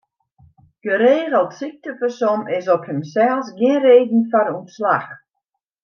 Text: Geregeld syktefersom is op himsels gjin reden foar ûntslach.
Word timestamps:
Geregeld 0.87 1.51
syktefersom 1.59 2.41
is 2.57 2.71
op 2.75 2.83
himsels 2.89 3.47
gjin 3.57 3.79
reden 3.87 4.23
foar 4.31 4.49
ûntslach. 4.57 5.09